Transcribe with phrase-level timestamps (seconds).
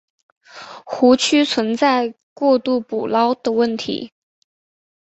[0.83, 4.11] 湖区存在过度捕捞的问题。